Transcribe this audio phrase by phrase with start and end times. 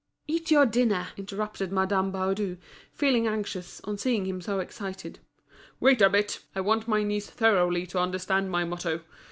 [0.27, 2.57] '""Eat your dinner!" interrupted Madame Baudu,
[2.91, 5.19] feeling anxious, on seeing him so excited.
[5.79, 9.01] "Wait a bit, I want my niece thoroughly to understand my motto.